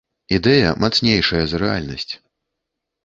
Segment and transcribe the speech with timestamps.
[0.37, 2.13] Ідэя мацнейшая за рэальнасць.